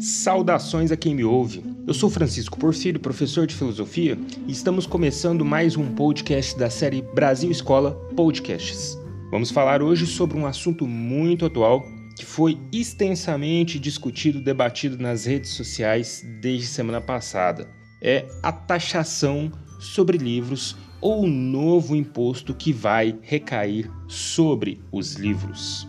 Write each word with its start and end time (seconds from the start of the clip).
Saudações 0.00 0.90
a 0.90 0.96
quem 0.96 1.14
me 1.14 1.24
ouve. 1.24 1.62
Eu 1.86 1.94
sou 1.94 2.10
Francisco 2.10 2.58
Porfírio, 2.58 3.00
professor 3.00 3.46
de 3.46 3.54
filosofia, 3.54 4.18
e 4.46 4.52
estamos 4.52 4.86
começando 4.86 5.44
mais 5.44 5.76
um 5.76 5.94
podcast 5.94 6.58
da 6.58 6.68
série 6.68 7.00
Brasil 7.00 7.50
Escola 7.50 7.92
Podcasts. 8.16 8.98
Vamos 9.30 9.50
falar 9.50 9.82
hoje 9.82 10.06
sobre 10.06 10.36
um 10.36 10.46
assunto 10.46 10.86
muito 10.86 11.46
atual 11.46 11.84
que 12.16 12.24
foi 12.24 12.58
extensamente 12.72 13.78
discutido, 13.78 14.40
debatido 14.40 14.98
nas 14.98 15.26
redes 15.26 15.50
sociais 15.50 16.24
desde 16.40 16.66
semana 16.66 17.00
passada. 17.00 17.68
É 18.02 18.26
a 18.42 18.50
taxação 18.50 19.52
sobre 19.78 20.18
livros 20.18 20.76
ou 21.06 21.24
novo 21.24 21.94
imposto 21.94 22.52
que 22.52 22.72
vai 22.72 23.16
recair 23.22 23.88
sobre 24.08 24.80
os 24.90 25.14
livros. 25.14 25.86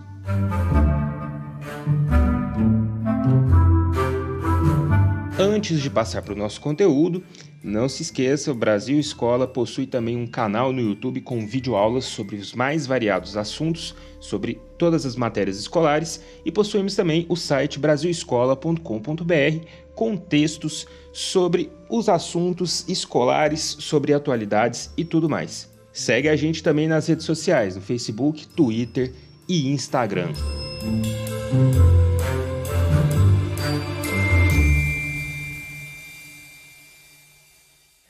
Antes 5.40 5.82
de 5.82 5.90
passar 5.90 6.22
para 6.22 6.36
o 6.36 6.38
nosso 6.38 6.62
conteúdo, 6.62 7.24
não 7.64 7.90
se 7.90 8.04
esqueça, 8.04 8.52
o 8.52 8.56
Brasil 8.56 9.00
Escola 9.00 9.48
possui 9.48 9.88
também 9.88 10.16
um 10.16 10.28
canal 10.28 10.72
no 10.72 10.82
YouTube 10.82 11.22
com 11.22 11.48
videoaulas 11.48 12.06
sobre 12.06 12.36
os 12.36 12.54
mais 12.54 12.86
variados 12.86 13.36
assuntos, 13.36 13.96
sobre 14.20 14.62
todas 14.78 15.04
as 15.04 15.16
matérias 15.16 15.58
escolares, 15.58 16.22
e 16.46 16.52
possuímos 16.52 16.96
também 16.96 17.26
o 17.28 17.36
site 17.36 17.80
brasilescola.com.br 17.80 19.87
com 19.98 20.16
textos 20.16 20.86
sobre 21.12 21.72
os 21.90 22.08
assuntos 22.08 22.88
escolares, 22.88 23.78
sobre 23.80 24.14
atualidades 24.14 24.92
e 24.96 25.04
tudo 25.04 25.28
mais. 25.28 25.70
Segue 25.92 26.30
a 26.30 26.36
gente 26.36 26.62
também 26.62 26.88
nas 26.88 27.08
redes 27.08 27.26
sociais, 27.26 27.76
no 27.76 27.82
Facebook, 27.82 28.48
Twitter 28.50 29.12
e 29.50 29.70
Instagram. 29.70 30.32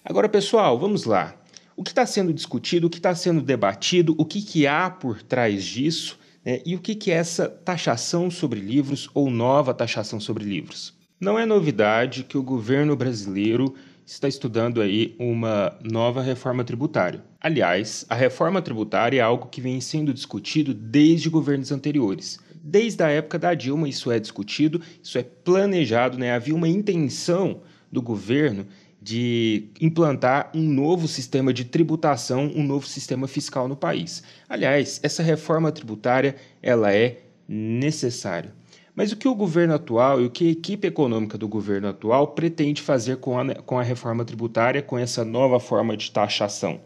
Agora, 0.04 0.28
pessoal, 0.28 0.78
vamos 0.78 1.06
lá. 1.06 1.36
O 1.78 1.84
que 1.84 1.92
está 1.92 2.06
sendo 2.06 2.34
discutido, 2.34 2.88
o 2.88 2.90
que 2.90 2.98
está 2.98 3.16
sendo 3.16 3.42
debatido, 3.42 4.14
o 4.18 4.26
que, 4.26 4.42
que 4.42 4.68
há 4.68 4.90
por 4.90 5.24
trás 5.24 5.64
disso 5.64 6.20
né, 6.44 6.62
e 6.66 6.76
o 6.76 6.80
que, 6.80 6.96
que 6.96 7.12
é 7.12 7.16
essa 7.16 7.48
taxação 7.48 8.30
sobre 8.30 8.60
livros 8.60 9.10
ou 9.14 9.30
nova 9.30 9.74
taxação 9.74 10.20
sobre 10.20 10.44
livros? 10.44 10.97
Não 11.20 11.40
é 11.40 11.48
novidade 11.48 12.24
que 12.24 12.38
o 12.38 12.44
governo 12.44 12.96
brasileiro 12.96 13.74
está 14.06 14.28
estudando 14.28 14.80
aí 14.80 15.16
uma 15.18 15.76
nova 15.84 16.22
reforma 16.22 16.64
tributária. 16.64 17.24
Aliás, 17.42 18.06
a 18.08 18.14
reforma 18.14 18.62
tributária 18.62 19.18
é 19.18 19.22
algo 19.22 19.48
que 19.48 19.60
vem 19.60 19.82
sendo 19.82 20.14
discutido 20.14 20.76
desde 20.76 21.28
governos 21.28 21.72
anteriores. 21.72 22.40
Desde 22.64 23.02
a 23.02 23.10
época 23.10 23.40
da 23.40 23.56
Dilma, 23.56 23.90
isso 23.90 24.12
é 24.12 24.20
discutido, 24.20 24.80
isso 25.02 25.18
é 25.18 25.24
planejado, 25.24 26.20
né? 26.20 26.36
havia 26.36 26.54
uma 26.54 26.70
intenção 26.70 27.62
do 27.92 28.00
governo 28.00 28.68
de 29.02 29.70
implantar 29.82 30.52
um 30.54 30.62
novo 30.62 31.08
sistema 31.08 31.52
de 31.52 31.66
tributação, 31.66 32.52
um 32.56 32.62
novo 32.62 32.86
sistema 32.86 33.28
fiscal 33.28 33.68
no 33.68 33.76
país. 33.76 34.22
Aliás, 34.48 35.00
essa 35.02 35.24
reforma 35.24 35.72
tributária 35.72 36.36
ela 36.62 36.94
é 36.94 37.22
necessária. 37.48 38.54
Mas 38.98 39.12
o 39.12 39.16
que 39.16 39.28
o 39.28 39.36
governo 39.36 39.76
atual 39.76 40.20
e 40.20 40.26
o 40.26 40.30
que 40.32 40.48
a 40.48 40.52
equipe 40.52 40.88
econômica 40.88 41.38
do 41.38 41.48
governo 41.48 41.88
atual 41.88 42.30
pretende 42.30 42.82
fazer 42.82 43.18
com 43.18 43.40
a, 43.40 43.54
com 43.54 43.78
a 43.78 43.84
reforma 43.84 44.26
tributária, 44.26 44.82
com 44.82 44.98
essa 44.98 45.24
nova 45.24 45.60
forma 45.60 45.96
de 45.96 46.10
taxação? 46.10 46.80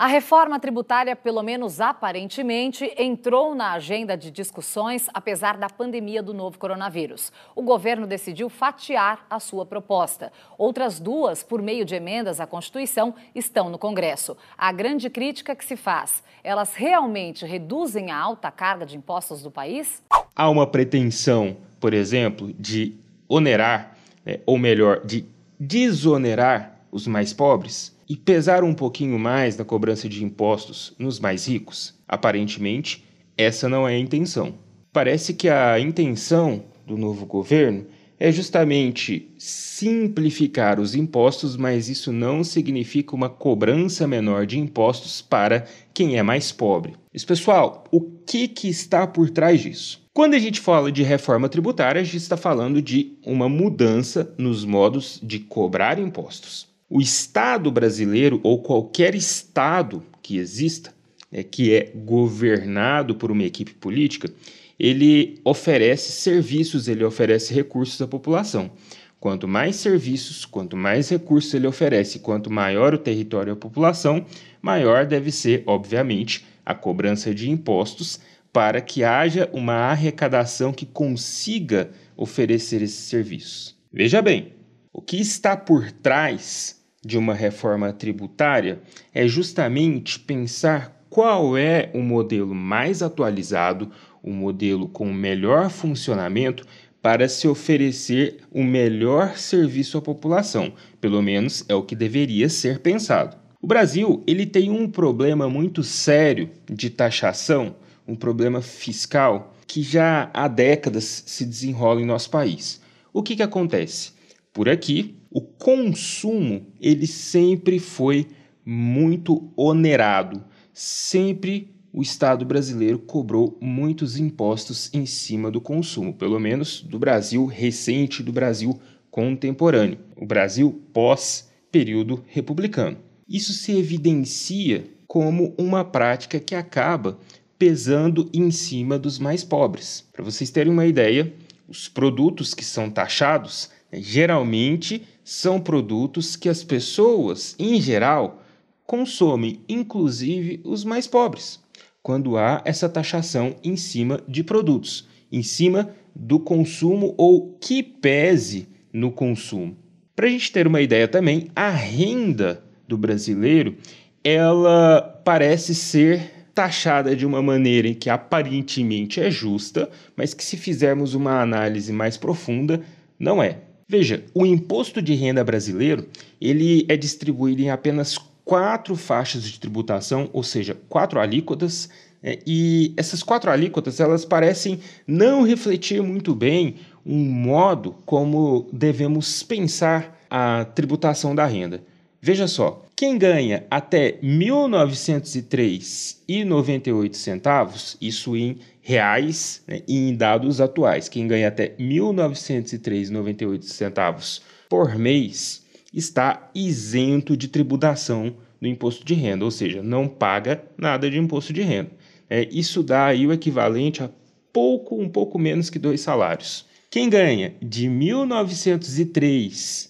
A 0.00 0.06
reforma 0.06 0.58
tributária, 0.58 1.14
pelo 1.14 1.42
menos 1.42 1.78
aparentemente, 1.78 2.90
entrou 2.96 3.54
na 3.54 3.72
agenda 3.72 4.16
de 4.16 4.30
discussões 4.30 5.10
apesar 5.12 5.58
da 5.58 5.68
pandemia 5.68 6.22
do 6.22 6.32
novo 6.32 6.58
coronavírus. 6.58 7.30
O 7.54 7.60
governo 7.60 8.06
decidiu 8.06 8.48
fatiar 8.48 9.26
a 9.28 9.38
sua 9.38 9.66
proposta. 9.66 10.32
Outras 10.56 10.98
duas, 10.98 11.42
por 11.42 11.60
meio 11.60 11.84
de 11.84 11.94
emendas 11.94 12.40
à 12.40 12.46
Constituição, 12.46 13.14
estão 13.34 13.68
no 13.68 13.76
Congresso. 13.76 14.38
A 14.56 14.72
grande 14.72 15.10
crítica 15.10 15.54
que 15.54 15.66
se 15.66 15.76
faz: 15.76 16.24
elas 16.42 16.72
realmente 16.72 17.44
reduzem 17.44 18.10
a 18.10 18.16
alta 18.16 18.50
carga 18.50 18.86
de 18.86 18.96
impostos 18.96 19.42
do 19.42 19.50
país? 19.50 20.02
Há 20.34 20.48
uma 20.48 20.66
pretensão, 20.66 21.58
por 21.78 21.92
exemplo, 21.92 22.54
de 22.58 22.94
onerar, 23.28 23.94
né, 24.24 24.40
ou 24.46 24.56
melhor, 24.56 25.04
de 25.04 25.26
desonerar 25.58 26.74
os 26.90 27.06
mais 27.06 27.34
pobres? 27.34 27.99
E 28.10 28.16
pesar 28.16 28.64
um 28.64 28.74
pouquinho 28.74 29.16
mais 29.20 29.56
na 29.56 29.64
cobrança 29.64 30.08
de 30.08 30.24
impostos 30.24 30.92
nos 30.98 31.20
mais 31.20 31.46
ricos? 31.46 31.94
Aparentemente, 32.08 33.04
essa 33.38 33.68
não 33.68 33.86
é 33.86 33.94
a 33.94 33.98
intenção. 34.00 34.54
Parece 34.92 35.32
que 35.32 35.48
a 35.48 35.78
intenção 35.78 36.64
do 36.84 36.96
novo 36.96 37.24
governo 37.24 37.86
é 38.18 38.32
justamente 38.32 39.32
simplificar 39.38 40.80
os 40.80 40.96
impostos, 40.96 41.56
mas 41.56 41.88
isso 41.88 42.10
não 42.10 42.42
significa 42.42 43.14
uma 43.14 43.28
cobrança 43.30 44.08
menor 44.08 44.44
de 44.44 44.58
impostos 44.58 45.22
para 45.22 45.64
quem 45.94 46.18
é 46.18 46.22
mais 46.22 46.50
pobre. 46.50 46.94
Mas, 47.12 47.24
pessoal, 47.24 47.84
o 47.92 48.00
que, 48.00 48.48
que 48.48 48.68
está 48.68 49.06
por 49.06 49.30
trás 49.30 49.60
disso? 49.60 50.02
Quando 50.12 50.34
a 50.34 50.38
gente 50.40 50.60
fala 50.60 50.90
de 50.90 51.04
reforma 51.04 51.48
tributária, 51.48 52.00
a 52.00 52.04
gente 52.04 52.16
está 52.16 52.36
falando 52.36 52.82
de 52.82 53.16
uma 53.24 53.48
mudança 53.48 54.34
nos 54.36 54.64
modos 54.64 55.20
de 55.22 55.38
cobrar 55.38 55.96
impostos. 56.00 56.69
O 56.92 57.00
Estado 57.00 57.70
brasileiro, 57.70 58.40
ou 58.42 58.60
qualquer 58.60 59.14
Estado 59.14 60.02
que 60.20 60.38
exista, 60.38 60.92
né, 61.30 61.44
que 61.44 61.72
é 61.72 61.92
governado 61.94 63.14
por 63.14 63.30
uma 63.30 63.44
equipe 63.44 63.72
política, 63.74 64.28
ele 64.76 65.38
oferece 65.44 66.10
serviços, 66.10 66.88
ele 66.88 67.04
oferece 67.04 67.54
recursos 67.54 68.02
à 68.02 68.08
população. 68.08 68.72
Quanto 69.20 69.46
mais 69.46 69.76
serviços, 69.76 70.44
quanto 70.44 70.76
mais 70.76 71.08
recursos 71.10 71.54
ele 71.54 71.68
oferece, 71.68 72.18
quanto 72.18 72.50
maior 72.50 72.92
o 72.92 72.98
território 72.98 73.52
à 73.52 73.56
população, 73.56 74.26
maior 74.60 75.06
deve 75.06 75.30
ser, 75.30 75.62
obviamente, 75.66 76.44
a 76.66 76.74
cobrança 76.74 77.32
de 77.32 77.48
impostos 77.48 78.18
para 78.52 78.80
que 78.80 79.04
haja 79.04 79.48
uma 79.52 79.74
arrecadação 79.74 80.72
que 80.72 80.86
consiga 80.86 81.92
oferecer 82.16 82.82
esses 82.82 83.04
serviços. 83.04 83.76
Veja 83.92 84.20
bem, 84.20 84.54
o 84.92 85.00
que 85.00 85.20
está 85.20 85.56
por 85.56 85.92
trás 85.92 86.79
de 87.04 87.16
uma 87.16 87.34
reforma 87.34 87.92
tributária 87.92 88.80
é 89.12 89.26
justamente 89.26 90.18
pensar 90.18 91.04
qual 91.08 91.56
é 91.56 91.90
o 91.94 92.00
modelo 92.00 92.54
mais 92.54 93.02
atualizado, 93.02 93.90
o 94.22 94.30
modelo 94.30 94.88
com 94.88 95.12
melhor 95.12 95.70
funcionamento 95.70 96.64
para 97.02 97.28
se 97.28 97.48
oferecer 97.48 98.38
o 98.50 98.62
melhor 98.62 99.36
serviço 99.36 99.98
à 99.98 100.02
população. 100.02 100.72
Pelo 101.00 101.22
menos 101.22 101.64
é 101.68 101.74
o 101.74 101.82
que 101.82 101.96
deveria 101.96 102.48
ser 102.48 102.80
pensado. 102.80 103.36
O 103.60 103.66
Brasil 103.66 104.22
ele 104.26 104.46
tem 104.46 104.70
um 104.70 104.88
problema 104.88 105.48
muito 105.48 105.82
sério 105.82 106.50
de 106.70 106.90
taxação, 106.90 107.76
um 108.06 108.14
problema 108.14 108.62
fiscal 108.62 109.54
que 109.66 109.82
já 109.82 110.30
há 110.34 110.48
décadas 110.48 111.22
se 111.26 111.44
desenrola 111.44 112.00
em 112.00 112.06
nosso 112.06 112.30
país. 112.30 112.80
O 113.12 113.22
que, 113.22 113.36
que 113.36 113.42
acontece? 113.42 114.12
Por 114.52 114.68
aqui, 114.68 115.19
o 115.30 115.40
consumo 115.40 116.66
ele 116.80 117.06
sempre 117.06 117.78
foi 117.78 118.26
muito 118.64 119.52
onerado. 119.56 120.44
Sempre 120.72 121.72
o 121.92 122.02
Estado 122.02 122.44
brasileiro 122.44 122.98
cobrou 122.98 123.56
muitos 123.60 124.16
impostos 124.16 124.90
em 124.92 125.06
cima 125.06 125.50
do 125.50 125.60
consumo, 125.60 126.14
pelo 126.14 126.38
menos 126.38 126.82
do 126.82 126.98
Brasil 126.98 127.46
recente, 127.46 128.22
do 128.22 128.32
Brasil 128.32 128.78
contemporâneo, 129.10 129.98
o 130.16 130.24
Brasil 130.24 130.82
pós-período 130.92 132.22
republicano. 132.26 132.98
Isso 133.28 133.52
se 133.52 133.72
evidencia 133.72 134.84
como 135.06 135.54
uma 135.58 135.84
prática 135.84 136.38
que 136.38 136.54
acaba 136.54 137.18
pesando 137.58 138.30
em 138.32 138.50
cima 138.50 138.98
dos 138.98 139.18
mais 139.18 139.44
pobres. 139.44 140.08
Para 140.12 140.24
vocês 140.24 140.50
terem 140.50 140.72
uma 140.72 140.86
ideia, 140.86 141.32
os 141.68 141.88
produtos 141.88 142.54
que 142.54 142.64
são 142.64 142.88
taxados 142.88 143.70
geralmente 143.92 145.02
são 145.24 145.60
produtos 145.60 146.36
que 146.36 146.48
as 146.48 146.62
pessoas, 146.62 147.54
em 147.58 147.80
geral, 147.80 148.42
consomem, 148.86 149.60
inclusive 149.68 150.60
os 150.64 150.84
mais 150.84 151.06
pobres, 151.06 151.60
quando 152.02 152.36
há 152.36 152.60
essa 152.64 152.88
taxação 152.88 153.54
em 153.62 153.76
cima 153.76 154.20
de 154.26 154.42
produtos, 154.42 155.08
em 155.30 155.42
cima 155.42 155.90
do 156.14 156.40
consumo 156.40 157.14
ou 157.16 157.56
que 157.60 157.82
pese 157.82 158.68
no 158.92 159.12
consumo. 159.12 159.76
Para 160.16 160.26
a 160.26 160.30
gente 160.30 160.50
ter 160.50 160.66
uma 160.66 160.80
ideia 160.80 161.06
também, 161.06 161.48
a 161.54 161.70
renda 161.70 162.64
do 162.86 162.98
brasileiro 162.98 163.76
ela 164.22 165.00
parece 165.24 165.74
ser 165.74 166.40
taxada 166.54 167.16
de 167.16 167.24
uma 167.24 167.40
maneira 167.40 167.94
que 167.94 168.10
aparentemente 168.10 169.20
é 169.20 169.30
justa, 169.30 169.88
mas 170.16 170.34
que 170.34 170.44
se 170.44 170.56
fizermos 170.56 171.14
uma 171.14 171.40
análise 171.40 171.92
mais 171.92 172.16
profunda, 172.16 172.82
não 173.18 173.42
é. 173.42 173.58
Veja, 173.90 174.22
o 174.32 174.46
imposto 174.46 175.02
de 175.02 175.14
renda 175.14 175.42
brasileiro 175.42 176.06
ele 176.40 176.86
é 176.88 176.96
distribuído 176.96 177.60
em 177.60 177.70
apenas 177.70 178.16
quatro 178.44 178.94
faixas 178.94 179.42
de 179.42 179.58
tributação, 179.58 180.30
ou 180.32 180.44
seja, 180.44 180.76
quatro 180.88 181.18
alíquotas, 181.18 181.90
é, 182.22 182.38
e 182.46 182.94
essas 182.96 183.20
quatro 183.20 183.50
alíquotas 183.50 183.98
elas 183.98 184.24
parecem 184.24 184.78
não 185.08 185.42
refletir 185.42 186.00
muito 186.04 186.36
bem 186.36 186.76
um 187.04 187.18
modo 187.18 187.96
como 188.06 188.68
devemos 188.72 189.42
pensar 189.42 190.24
a 190.30 190.64
tributação 190.66 191.34
da 191.34 191.44
renda. 191.44 191.82
Veja 192.22 192.46
só, 192.46 192.84
quem 192.94 193.16
ganha 193.16 193.64
até 193.70 194.18
1903,98 194.22 197.14
centavos, 197.14 197.96
isso 197.98 198.36
em 198.36 198.58
reais 198.82 199.62
né, 199.66 199.80
e 199.88 199.96
em 199.96 200.14
dados 200.14 200.60
atuais, 200.60 201.08
quem 201.08 201.26
ganha 201.26 201.48
até 201.48 201.74
1903,98 201.80 203.62
centavos 203.62 204.42
por 204.68 204.98
mês 204.98 205.64
está 205.94 206.50
isento 206.54 207.34
de 207.34 207.48
tributação 207.48 208.36
do 208.60 208.68
imposto 208.68 209.02
de 209.02 209.14
renda, 209.14 209.46
ou 209.46 209.50
seja, 209.50 209.82
não 209.82 210.06
paga 210.06 210.62
nada 210.76 211.10
de 211.10 211.16
imposto 211.16 211.54
de 211.54 211.62
renda. 211.62 211.90
É, 212.28 212.46
isso 212.52 212.82
dá 212.82 213.06
aí 213.06 213.26
o 213.26 213.32
equivalente 213.32 214.02
a 214.02 214.10
pouco, 214.52 215.00
um 215.00 215.08
pouco 215.08 215.38
menos 215.38 215.70
que 215.70 215.78
dois 215.78 216.02
salários. 216.02 216.66
Quem 216.90 217.08
ganha 217.08 217.54
de 217.62 217.88
1903 217.88 219.89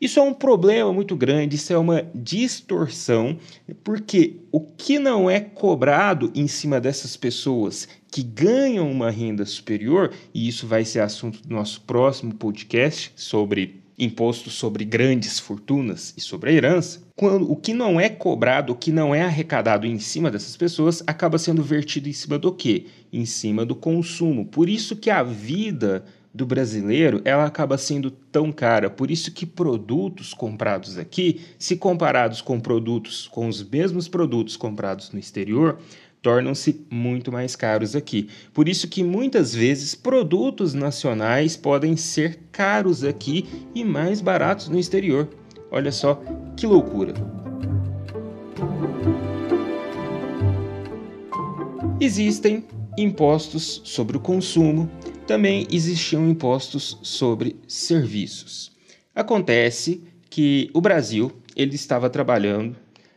Isso 0.00 0.20
é 0.20 0.22
um 0.22 0.34
problema 0.34 0.92
muito 0.92 1.16
grande, 1.16 1.56
isso 1.56 1.72
é 1.72 1.78
uma 1.78 2.06
distorção, 2.14 3.38
porque 3.82 4.36
o 4.52 4.60
que 4.60 4.98
não 4.98 5.30
é 5.30 5.40
cobrado 5.40 6.30
em 6.34 6.46
cima 6.46 6.80
dessas 6.80 7.16
pessoas 7.16 7.88
que 8.10 8.22
ganham 8.22 8.90
uma 8.90 9.10
renda 9.10 9.44
superior, 9.46 10.12
e 10.34 10.46
isso 10.46 10.66
vai 10.66 10.84
ser 10.84 11.00
assunto 11.00 11.40
do 11.42 11.54
nosso 11.54 11.80
próximo 11.82 12.34
podcast 12.34 13.12
sobre 13.16 13.86
imposto 13.98 14.50
sobre 14.50 14.84
grandes 14.84 15.38
fortunas 15.38 16.12
e 16.16 16.20
sobre 16.20 16.50
a 16.50 16.52
herança, 16.52 17.02
quando 17.16 17.50
o 17.50 17.56
que 17.56 17.72
não 17.72 17.98
é 17.98 18.08
cobrado, 18.08 18.72
o 18.72 18.76
que 18.76 18.92
não 18.92 19.14
é 19.14 19.22
arrecadado 19.22 19.86
em 19.86 19.98
cima 19.98 20.30
dessas 20.30 20.56
pessoas, 20.56 21.02
acaba 21.06 21.38
sendo 21.38 21.62
vertido 21.62 22.08
em 22.08 22.12
cima 22.12 22.38
do 22.38 22.52
quê? 22.52 22.86
Em 23.10 23.24
cima 23.24 23.64
do 23.64 23.74
consumo. 23.74 24.44
Por 24.44 24.68
isso 24.68 24.96
que 24.96 25.08
a 25.08 25.22
vida 25.22 26.04
do 26.36 26.44
brasileiro, 26.44 27.22
ela 27.24 27.46
acaba 27.46 27.78
sendo 27.78 28.10
tão 28.10 28.52
cara. 28.52 28.90
Por 28.90 29.10
isso 29.10 29.32
que 29.32 29.46
produtos 29.46 30.34
comprados 30.34 30.98
aqui, 30.98 31.40
se 31.58 31.76
comparados 31.76 32.42
com 32.42 32.60
produtos, 32.60 33.26
com 33.26 33.48
os 33.48 33.66
mesmos 33.66 34.06
produtos 34.06 34.56
comprados 34.56 35.10
no 35.10 35.18
exterior, 35.18 35.78
tornam-se 36.20 36.84
muito 36.90 37.32
mais 37.32 37.56
caros 37.56 37.96
aqui. 37.96 38.28
Por 38.52 38.68
isso 38.68 38.86
que 38.86 39.02
muitas 39.02 39.54
vezes 39.54 39.94
produtos 39.94 40.74
nacionais 40.74 41.56
podem 41.56 41.96
ser 41.96 42.38
caros 42.52 43.02
aqui 43.02 43.46
e 43.74 43.82
mais 43.82 44.20
baratos 44.20 44.68
no 44.68 44.78
exterior. 44.78 45.28
Olha 45.70 45.90
só 45.90 46.22
que 46.56 46.66
loucura. 46.66 47.14
Existem 51.98 52.64
impostos 52.96 53.80
sobre 53.84 54.16
o 54.16 54.20
consumo, 54.20 54.90
também 55.26 55.66
existiam 55.70 56.28
impostos 56.28 56.98
sobre 57.02 57.56
serviços. 57.66 58.72
Acontece 59.14 60.02
que 60.30 60.70
o 60.74 60.80
Brasil 60.80 61.32
ele 61.54 61.74
estava 61.74 62.10
trabalhando 62.10 62.76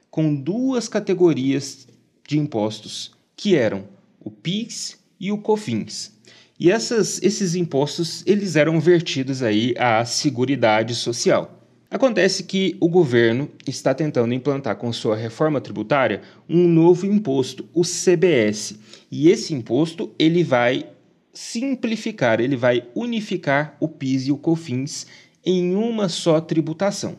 com 0.09 0.33
duas 0.33 0.87
categorias 0.87 1.87
de 2.27 2.39
impostos 2.39 3.11
que 3.35 3.55
eram 3.55 3.85
o 4.19 4.31
PIS 4.31 4.97
e 5.19 5.31
o 5.31 5.37
COFINS. 5.37 6.17
E 6.59 6.71
essas, 6.71 7.21
esses 7.21 7.55
impostos 7.55 8.23
eles 8.25 8.55
eram 8.55 8.79
vertidos 8.79 9.41
aí 9.41 9.73
à 9.77 10.03
Seguridade 10.03 10.93
Social. 10.95 11.58
Acontece 11.91 12.43
que 12.43 12.77
o 12.79 12.87
governo 12.87 13.49
está 13.65 13.95
tentando 13.95 14.31
implantar 14.31 14.75
com 14.75 14.93
sua 14.93 15.15
reforma 15.15 15.59
tributária 15.59 16.21
um 16.47 16.67
novo 16.67 17.07
imposto, 17.07 17.67
o 17.73 17.81
CBS. 17.81 18.75
E 19.09 19.27
esse 19.27 19.55
imposto 19.55 20.13
ele 20.19 20.43
vai 20.43 20.87
simplificar, 21.33 22.39
ele 22.39 22.55
vai 22.55 22.87
unificar 22.93 23.75
o 23.79 23.87
PIS 23.87 24.27
e 24.27 24.31
o 24.31 24.37
COFINS 24.37 25.07
em 25.43 25.73
uma 25.73 26.07
só 26.09 26.39
tributação. 26.39 27.17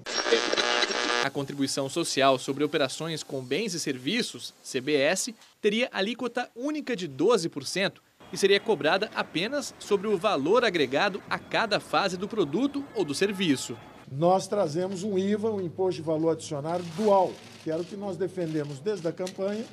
A 1.24 1.30
contribuição 1.30 1.88
social 1.88 2.38
sobre 2.38 2.62
operações 2.62 3.24
com 3.24 3.42
bens 3.42 3.74
e 3.74 3.80
serviços, 3.80 4.54
CBS, 4.62 5.34
teria 5.60 5.88
alíquota 5.92 6.48
única 6.54 6.94
de 6.94 7.08
12% 7.08 7.94
e 8.32 8.38
seria 8.38 8.60
cobrada 8.60 9.10
apenas 9.16 9.74
sobre 9.80 10.06
o 10.06 10.16
valor 10.16 10.64
agregado 10.64 11.20
a 11.28 11.40
cada 11.40 11.80
fase 11.80 12.16
do 12.16 12.28
produto 12.28 12.84
ou 12.94 13.04
do 13.04 13.14
serviço. 13.16 13.76
Nós 14.10 14.48
trazemos 14.48 15.04
um 15.04 15.16
IVA, 15.16 15.52
um 15.52 15.60
imposto 15.60 16.00
de 16.00 16.06
valor 16.06 16.30
adicionado 16.30 16.82
dual, 16.96 17.32
que 17.62 17.70
era 17.70 17.80
o 17.80 17.84
que 17.84 17.94
nós 17.94 18.16
defendemos 18.16 18.80
desde 18.80 19.06
a 19.06 19.12
campanha. 19.12 19.64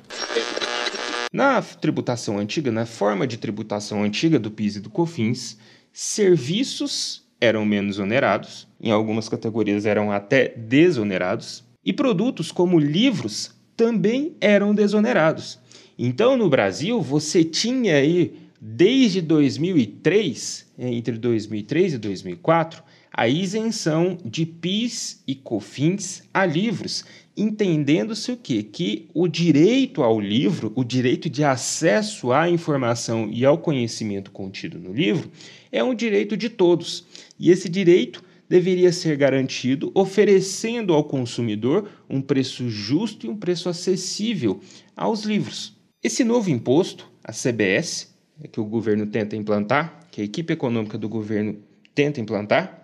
Na 1.32 1.60
tributação 1.60 2.38
antiga, 2.38 2.70
na 2.70 2.86
forma 2.86 3.26
de 3.26 3.36
tributação 3.36 4.04
antiga 4.04 4.38
do 4.38 4.48
PIS 4.48 4.76
e 4.76 4.80
do 4.80 4.90
COFINS, 4.90 5.58
serviços 5.92 7.26
eram 7.40 7.64
menos 7.64 7.98
onerados, 7.98 8.68
em 8.80 8.92
algumas 8.92 9.28
categorias 9.28 9.84
eram 9.84 10.12
até 10.12 10.50
desonerados, 10.56 11.64
e 11.84 11.92
produtos 11.92 12.52
como 12.52 12.78
livros 12.78 13.50
também 13.76 14.36
eram 14.40 14.72
desonerados. 14.72 15.58
Então, 15.98 16.36
no 16.36 16.48
Brasil, 16.48 17.02
você 17.02 17.42
tinha 17.42 17.96
aí, 17.96 18.36
desde 18.60 19.20
2003, 19.20 20.74
entre 20.78 21.18
2003 21.18 21.94
e 21.94 21.98
2004, 21.98 22.84
a 23.12 23.28
isenção 23.28 24.16
de 24.24 24.46
PIS 24.46 25.22
e 25.26 25.34
COFINS 25.34 26.22
a 26.32 26.44
livros, 26.46 27.04
entendendo-se 27.36 28.32
o 28.32 28.36
quê? 28.36 28.62
Que 28.62 29.08
o 29.14 29.28
direito 29.28 30.02
ao 30.02 30.20
livro, 30.20 30.72
o 30.74 30.84
direito 30.84 31.30
de 31.30 31.44
acesso 31.44 32.32
à 32.32 32.50
informação 32.50 33.28
e 33.32 33.44
ao 33.44 33.58
conhecimento 33.58 34.30
contido 34.30 34.78
no 34.78 34.92
livro, 34.92 35.30
é 35.70 35.82
um 35.82 35.94
direito 35.94 36.36
de 36.36 36.48
todos. 36.48 37.06
E 37.38 37.50
esse 37.50 37.68
direito 37.68 38.22
deveria 38.48 38.92
ser 38.92 39.16
garantido 39.16 39.90
oferecendo 39.94 40.94
ao 40.94 41.04
consumidor 41.04 41.88
um 42.08 42.20
preço 42.20 42.68
justo 42.68 43.26
e 43.26 43.28
um 43.28 43.36
preço 43.36 43.68
acessível 43.68 44.60
aos 44.96 45.24
livros. 45.24 45.76
Esse 46.02 46.24
novo 46.24 46.50
imposto, 46.50 47.10
a 47.22 47.32
CBS, 47.32 48.14
que 48.52 48.60
o 48.60 48.64
governo 48.64 49.06
tenta 49.06 49.36
implantar, 49.36 50.06
que 50.10 50.20
a 50.20 50.24
equipe 50.24 50.52
econômica 50.52 50.96
do 50.96 51.08
governo 51.08 51.56
tenta 51.94 52.20
implantar 52.20 52.77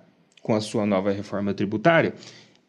com 0.44 0.54
a 0.54 0.60
sua 0.60 0.84
nova 0.84 1.10
reforma 1.10 1.54
tributária, 1.54 2.14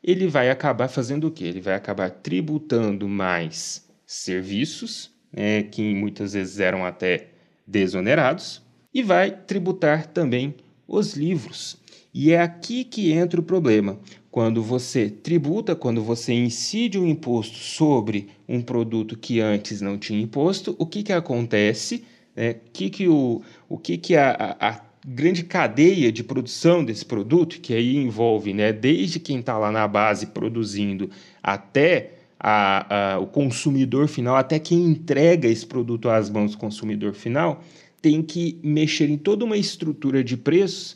ele 0.01 0.27
vai 0.27 0.49
acabar 0.49 0.87
fazendo 0.87 1.27
o 1.27 1.31
quê? 1.31 1.43
Ele 1.43 1.59
vai 1.59 1.75
acabar 1.75 2.09
tributando 2.09 3.05
mais 3.05 3.85
serviços, 4.07 5.11
né, 5.31 5.61
que 5.61 5.93
muitas 5.93 6.31
vezes 6.33 6.61
eram 6.61 6.85
até 6.85 7.27
desonerados, 7.67 8.61
e 8.93 9.03
vai 9.03 9.29
tributar 9.29 10.07
também 10.07 10.55
os 10.87 11.15
livros. 11.15 11.77
E 12.13 12.31
é 12.31 12.41
aqui 12.41 12.85
que 12.85 13.11
entra 13.11 13.41
o 13.41 13.43
problema. 13.43 13.99
Quando 14.31 14.63
você 14.63 15.09
tributa, 15.09 15.75
quando 15.75 16.01
você 16.01 16.31
incide 16.31 16.97
um 16.97 17.05
imposto 17.05 17.57
sobre 17.57 18.29
um 18.47 18.61
produto 18.61 19.17
que 19.17 19.41
antes 19.41 19.81
não 19.81 19.97
tinha 19.97 20.21
imposto, 20.21 20.77
o 20.79 20.85
que, 20.85 21.03
que 21.03 21.11
acontece? 21.11 22.05
É, 22.37 22.53
que 22.53 22.89
que 22.89 23.07
o, 23.09 23.41
o 23.67 23.77
que, 23.77 23.97
que 23.97 24.15
a, 24.15 24.31
a, 24.31 24.69
a 24.69 24.81
grande 25.05 25.43
cadeia 25.43 26.11
de 26.11 26.23
produção 26.23 26.83
desse 26.83 27.05
produto, 27.05 27.59
que 27.61 27.73
aí 27.73 27.95
envolve 27.95 28.53
né, 28.53 28.73
desde 28.73 29.19
quem 29.19 29.39
está 29.39 29.55
lá 29.57 29.71
na 29.71 29.87
base 29.87 30.27
produzindo 30.27 31.11
até 31.43 32.13
a, 32.39 33.13
a, 33.13 33.19
o 33.19 33.27
consumidor 33.27 34.07
final, 34.07 34.35
até 34.35 34.57
quem 34.57 34.83
entrega 34.83 35.47
esse 35.47 35.65
produto 35.65 36.09
às 36.09 36.29
mãos 36.29 36.51
do 36.51 36.57
consumidor 36.57 37.13
final, 37.13 37.63
tem 38.01 38.21
que 38.21 38.59
mexer 38.63 39.09
em 39.09 39.17
toda 39.17 39.45
uma 39.45 39.57
estrutura 39.57 40.23
de 40.23 40.35
preços 40.35 40.95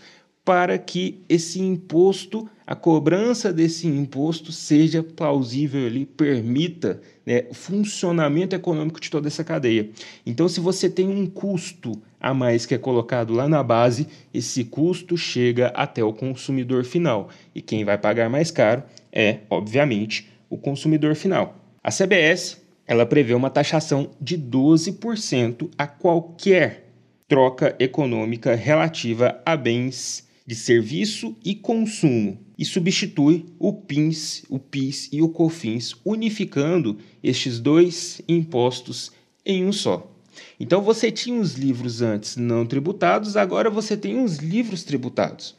para 0.50 0.80
que 0.80 1.22
esse 1.30 1.62
imposto, 1.62 2.50
a 2.66 2.74
cobrança 2.74 3.54
desse 3.54 3.86
imposto 3.86 4.52
seja 4.52 5.04
plausível 5.04 5.86
ali, 5.86 6.08
permita 6.08 7.00
né, 7.24 7.44
o 7.52 7.54
funcionamento 7.54 8.56
econômico 8.56 9.00
de 9.00 9.12
toda 9.12 9.28
essa 9.28 9.44
cadeia. 9.44 9.92
Então, 10.26 10.50
se 10.50 10.60
você 10.60 10.90
tem 10.90 11.08
um 11.08 11.28
custo 11.28 12.02
a 12.20 12.34
mais 12.34 12.66
que 12.66 12.74
é 12.74 12.80
colocado 12.80 13.32
lá 13.32 13.48
na 13.48 13.62
base, 13.62 14.08
esse 14.34 14.64
custo 14.64 15.16
chega 15.16 15.68
até 15.68 16.04
o 16.04 16.12
consumidor 16.12 16.84
final. 16.84 17.30
E 17.54 17.62
quem 17.62 17.86
vai 17.86 18.00
pagar 18.00 18.28
mais 18.28 18.50
caro 18.50 18.82
é, 19.12 19.42
obviamente, 19.52 20.32
o 20.50 20.58
consumidor 20.58 21.14
final. 21.14 21.60
A 21.84 21.92
CBS 21.92 22.60
ela 22.88 23.06
prevê 23.06 23.36
uma 23.36 23.52
taxação 23.52 24.10
de 24.20 24.36
12% 24.36 25.70
a 25.78 25.86
qualquer 25.86 26.90
troca 27.28 27.76
econômica 27.78 28.56
relativa 28.56 29.40
a 29.46 29.56
bens 29.56 30.28
de 30.50 30.56
serviço 30.56 31.36
e 31.46 31.54
consumo 31.54 32.40
e 32.58 32.66
substitui 32.66 33.46
o 33.60 33.72
PINS, 33.72 34.46
o 34.50 34.58
PIS 34.58 35.08
e 35.12 35.22
o 35.22 35.30
COFINS, 35.30 35.96
unificando 36.04 36.98
estes 37.22 37.60
dois 37.60 38.20
impostos 38.28 39.12
em 39.46 39.64
um 39.64 39.72
só. 39.72 40.12
Então 40.60 40.82
você 40.82 41.12
tinha 41.12 41.40
os 41.40 41.54
livros 41.54 42.02
antes 42.02 42.36
não 42.36 42.66
tributados, 42.66 43.38
agora 43.38 43.70
você 43.70 43.96
tem 43.96 44.24
os 44.24 44.38
livros 44.38 44.84
tributados. 44.84 45.56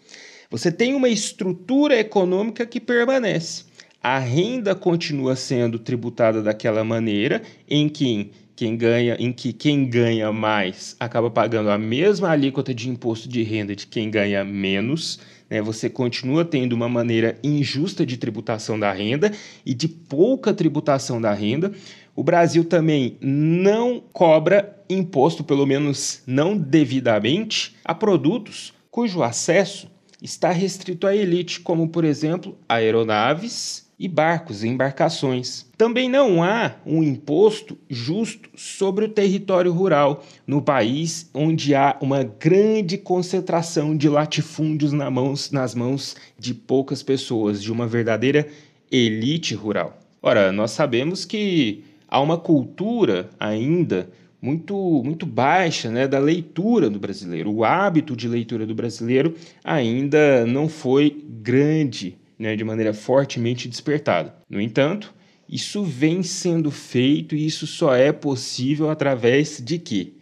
Você 0.51 0.73
tem 0.73 0.93
uma 0.93 1.09
estrutura 1.09 1.97
econômica 1.97 2.67
que 2.67 2.81
permanece. 2.81 3.67
A 4.03 4.19
renda 4.19 4.75
continua 4.75 5.37
sendo 5.37 5.79
tributada 5.79 6.43
daquela 6.43 6.83
maneira 6.83 7.43
em 7.69 7.87
que 7.87 8.31
quem 8.57 8.75
ganha, 8.75 9.15
em 9.19 9.31
que 9.31 9.53
quem 9.53 9.87
ganha 9.91 10.33
mais 10.33 10.97
acaba 10.99 11.31
pagando 11.31 11.69
a 11.69 11.77
mesma 11.77 12.31
alíquota 12.31 12.73
de 12.73 12.89
imposto 12.89 13.29
de 13.29 13.43
renda 13.43 13.77
de 13.77 13.87
quem 13.87 14.11
ganha 14.11 14.43
menos. 14.43 15.21
Né? 15.51 15.61
Você 15.61 15.91
continua 15.91 16.47
tendo 16.47 16.73
uma 16.73 16.89
maneira 16.89 17.39
injusta 17.45 18.07
de 18.07 18.17
tributação 18.17 18.81
da 18.81 18.91
renda 18.91 19.33
e 19.67 19.75
de 19.75 19.87
pouca 19.87 20.55
tributação 20.55 21.21
da 21.21 21.35
renda. 21.35 21.71
O 22.17 22.25
Brasil 22.25 22.65
também 22.65 23.19
não 23.21 24.03
cobra 24.15 24.83
imposto, 24.89 25.45
pelo 25.45 25.67
menos 25.67 26.23
não 26.27 26.57
devidamente, 26.57 27.77
a 27.85 27.95
produtos 27.95 28.73
cujo 28.91 29.23
acesso 29.23 29.91
está 30.23 30.51
restrito 30.51 31.07
à 31.07 31.15
elite, 31.15 31.61
como 31.61 31.87
por 31.91 32.03
exemplo 32.03 32.57
aeronaves 32.67 33.90
e 34.01 34.09
barcos 34.09 34.65
e 34.65 34.69
embarcações. 34.69 35.67
Também 35.77 36.09
não 36.09 36.43
há 36.43 36.77
um 36.87 37.03
imposto 37.03 37.77
justo 37.87 38.49
sobre 38.57 39.05
o 39.05 39.09
território 39.11 39.71
rural 39.71 40.25
no 40.47 40.63
país 40.63 41.29
onde 41.35 41.75
há 41.75 41.99
uma 42.01 42.23
grande 42.23 42.97
concentração 42.97 43.95
de 43.95 44.09
latifúndios 44.09 44.91
nas 44.95 45.13
mãos, 45.13 45.51
nas 45.51 45.75
mãos 45.75 46.17
de 46.39 46.55
poucas 46.55 47.03
pessoas, 47.03 47.63
de 47.63 47.71
uma 47.71 47.87
verdadeira 47.87 48.49
elite 48.91 49.55
rural. 49.55 49.99
Ora, 50.23 50.51
nós 50.51 50.71
sabemos 50.71 51.27
que 51.27 51.85
há 52.09 52.19
uma 52.21 52.39
cultura 52.39 53.29
ainda 53.39 54.11
muito, 54.41 55.03
muito 55.05 55.27
baixa 55.27 55.91
né, 55.91 56.09
da 56.09 56.19
leitura 56.19 56.89
do 56.89 56.99
brasileiro. 56.99 57.53
O 57.53 57.65
hábito 57.65 58.17
de 58.17 58.27
leitura 58.27 58.67
do 58.67 58.75
brasileiro 58.75 59.35
ainda 59.63 60.47
não 60.47 60.71
foi 60.71 61.23
grande 61.29 62.17
né, 62.41 62.57
de 62.57 62.65
maneira 62.65 62.95
fortemente 62.95 63.69
despertada. 63.69 64.35
No 64.49 64.59
entanto, 64.59 65.13
isso 65.47 65.85
vem 65.85 66.23
sendo 66.23 66.71
feito 66.71 67.37
e 67.37 67.45
isso 67.45 67.67
só 67.67 67.95
é 67.95 68.13
possível 68.13 68.89
através 68.89 69.61
de 69.63 69.79
quê? 69.79 70.15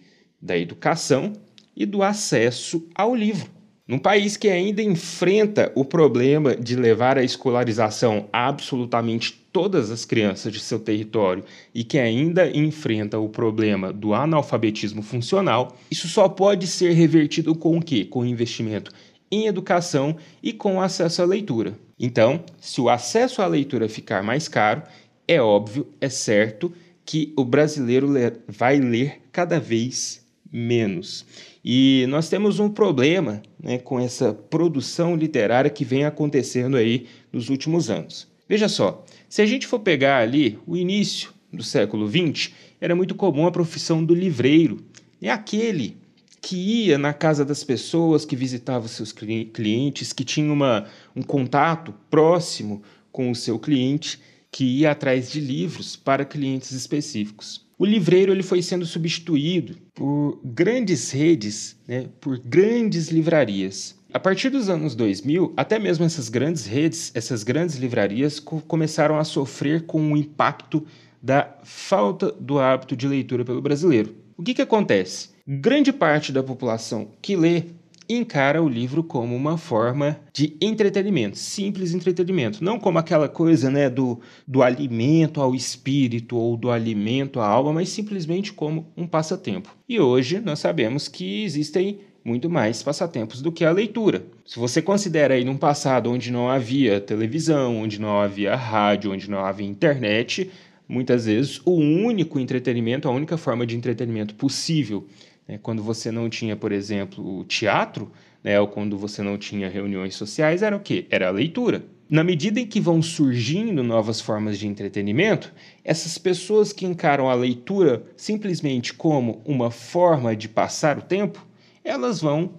Da 0.42 0.58
educação 0.58 1.32
e 1.76 1.86
do 1.86 2.02
acesso 2.02 2.84
ao 2.92 3.14
livro. 3.14 3.48
Num 3.86 3.98
país 3.98 4.36
que 4.36 4.48
ainda 4.48 4.82
enfrenta 4.82 5.72
o 5.74 5.84
problema 5.84 6.56
de 6.56 6.74
levar 6.74 7.16
a 7.16 7.22
escolarização 7.22 8.28
a 8.32 8.48
absolutamente 8.48 9.32
todas 9.52 9.90
as 9.90 10.04
crianças 10.04 10.52
de 10.52 10.60
seu 10.60 10.78
território 10.78 11.42
e 11.74 11.82
que 11.82 11.98
ainda 11.98 12.50
enfrenta 12.54 13.18
o 13.18 13.28
problema 13.28 13.92
do 13.92 14.12
analfabetismo 14.12 15.02
funcional, 15.02 15.76
isso 15.90 16.06
só 16.06 16.28
pode 16.28 16.66
ser 16.66 16.92
revertido 16.92 17.54
com 17.54 17.78
o 17.78 17.82
quê? 17.82 18.04
Com 18.04 18.26
investimento 18.26 18.92
em 19.30 19.46
educação 19.46 20.16
e 20.42 20.52
com 20.52 20.80
acesso 20.80 21.22
à 21.22 21.24
leitura. 21.24 21.74
Então, 21.98 22.44
se 22.60 22.80
o 22.80 22.88
acesso 22.88 23.42
à 23.42 23.46
leitura 23.46 23.88
ficar 23.88 24.22
mais 24.22 24.48
caro, 24.48 24.82
é 25.26 25.40
óbvio, 25.40 25.86
é 26.00 26.08
certo 26.08 26.72
que 27.04 27.32
o 27.36 27.44
brasileiro 27.44 28.08
vai 28.46 28.78
ler 28.78 29.22
cada 29.32 29.58
vez 29.58 30.26
menos. 30.50 31.24
E 31.64 32.06
nós 32.08 32.28
temos 32.28 32.58
um 32.58 32.68
problema 32.68 33.42
né, 33.62 33.78
com 33.78 34.00
essa 34.00 34.32
produção 34.32 35.16
literária 35.16 35.70
que 35.70 35.84
vem 35.84 36.04
acontecendo 36.04 36.76
aí 36.76 37.06
nos 37.32 37.50
últimos 37.50 37.90
anos. 37.90 38.28
Veja 38.48 38.68
só, 38.68 39.04
se 39.28 39.42
a 39.42 39.46
gente 39.46 39.66
for 39.66 39.80
pegar 39.80 40.18
ali 40.18 40.58
o 40.66 40.76
início 40.76 41.30
do 41.52 41.62
século 41.62 42.08
XX, 42.08 42.52
era 42.80 42.94
muito 42.94 43.14
comum 43.14 43.46
a 43.46 43.50
profissão 43.50 44.02
do 44.02 44.14
livreiro. 44.14 44.78
É 45.20 45.30
aquele 45.30 45.96
que 46.40 46.56
ia 46.56 46.98
na 46.98 47.12
casa 47.12 47.44
das 47.44 47.64
pessoas, 47.64 48.24
que 48.24 48.36
visitava 48.36 48.88
seus 48.88 49.12
clientes, 49.12 50.12
que 50.12 50.24
tinha 50.24 50.52
uma, 50.52 50.86
um 51.14 51.22
contato 51.22 51.94
próximo 52.10 52.82
com 53.10 53.30
o 53.30 53.34
seu 53.34 53.58
cliente, 53.58 54.20
que 54.50 54.64
ia 54.64 54.92
atrás 54.92 55.30
de 55.30 55.40
livros 55.40 55.96
para 55.96 56.24
clientes 56.24 56.72
específicos. 56.72 57.66
O 57.78 57.84
livreiro 57.84 58.32
ele 58.32 58.42
foi 58.42 58.60
sendo 58.60 58.84
substituído 58.84 59.76
por 59.94 60.40
grandes 60.42 61.10
redes, 61.10 61.76
né, 61.86 62.08
por 62.20 62.38
grandes 62.38 63.08
livrarias. 63.08 63.96
A 64.12 64.18
partir 64.18 64.48
dos 64.48 64.68
anos 64.68 64.94
2000, 64.94 65.52
até 65.56 65.78
mesmo 65.78 66.04
essas 66.04 66.28
grandes 66.28 66.64
redes, 66.64 67.12
essas 67.14 67.44
grandes 67.44 67.76
livrarias 67.76 68.40
co 68.40 68.60
começaram 68.62 69.18
a 69.18 69.24
sofrer 69.24 69.82
com 69.82 70.12
o 70.12 70.16
impacto 70.16 70.84
da 71.22 71.56
falta 71.62 72.32
do 72.32 72.58
hábito 72.58 72.96
de 72.96 73.06
leitura 73.06 73.44
pelo 73.44 73.60
brasileiro. 73.60 74.14
O 74.36 74.42
que, 74.42 74.54
que 74.54 74.62
acontece? 74.62 75.28
Grande 75.50 75.94
parte 75.94 76.30
da 76.30 76.42
população 76.42 77.08
que 77.22 77.34
lê 77.34 77.62
encara 78.06 78.62
o 78.62 78.68
livro 78.68 79.02
como 79.02 79.34
uma 79.34 79.56
forma 79.56 80.20
de 80.30 80.54
entretenimento, 80.60 81.38
simples 81.38 81.94
entretenimento, 81.94 82.62
não 82.62 82.78
como 82.78 82.98
aquela 82.98 83.30
coisa 83.30 83.70
né, 83.70 83.88
do, 83.88 84.20
do 84.46 84.62
alimento 84.62 85.40
ao 85.40 85.54
espírito 85.54 86.36
ou 86.36 86.54
do 86.54 86.70
alimento 86.70 87.40
à 87.40 87.46
alma, 87.46 87.72
mas 87.72 87.88
simplesmente 87.88 88.52
como 88.52 88.92
um 88.94 89.06
passatempo. 89.06 89.74
E 89.88 89.98
hoje 89.98 90.38
nós 90.38 90.58
sabemos 90.58 91.08
que 91.08 91.44
existem 91.44 92.00
muito 92.22 92.50
mais 92.50 92.82
passatempos 92.82 93.40
do 93.40 93.50
que 93.50 93.64
a 93.64 93.72
leitura. 93.72 94.26
Se 94.44 94.58
você 94.58 94.82
considera 94.82 95.32
aí 95.32 95.46
num 95.46 95.56
passado 95.56 96.10
onde 96.10 96.30
não 96.30 96.50
havia 96.50 97.00
televisão, 97.00 97.78
onde 97.78 97.98
não 97.98 98.20
havia 98.20 98.54
rádio, 98.54 99.12
onde 99.12 99.30
não 99.30 99.42
havia 99.42 99.66
internet, 99.66 100.50
muitas 100.86 101.24
vezes 101.24 101.58
o 101.64 101.72
único 101.72 102.38
entretenimento, 102.38 103.08
a 103.08 103.10
única 103.10 103.38
forma 103.38 103.66
de 103.66 103.74
entretenimento 103.74 104.34
possível 104.34 105.06
Né? 105.48 105.58
Quando 105.60 105.82
você 105.82 106.12
não 106.12 106.28
tinha, 106.28 106.54
por 106.54 106.70
exemplo, 106.70 107.42
teatro, 107.44 108.12
né, 108.44 108.60
ou 108.60 108.68
quando 108.68 108.96
você 108.98 109.22
não 109.22 109.38
tinha 109.38 109.68
reuniões 109.68 110.14
sociais, 110.14 110.62
era 110.62 110.76
o 110.76 110.80
quê? 110.80 111.06
Era 111.10 111.28
a 111.28 111.32
leitura. 111.32 111.84
Na 112.08 112.22
medida 112.24 112.60
em 112.60 112.66
que 112.66 112.80
vão 112.80 113.02
surgindo 113.02 113.82
novas 113.82 114.20
formas 114.20 114.58
de 114.58 114.66
entretenimento, 114.66 115.52
essas 115.84 116.16
pessoas 116.16 116.72
que 116.72 116.86
encaram 116.86 117.28
a 117.28 117.34
leitura 117.34 118.02
simplesmente 118.16 118.94
como 118.94 119.42
uma 119.44 119.70
forma 119.70 120.34
de 120.34 120.48
passar 120.48 120.98
o 120.98 121.02
tempo, 121.02 121.46
elas 121.84 122.20
vão 122.20 122.52